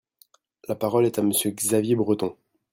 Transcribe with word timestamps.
La 0.67 0.73
parole 0.73 1.05
est 1.05 1.19
à 1.19 1.21
Monsieur 1.21 1.51
Xavier 1.51 1.93
Breton. 1.93 2.35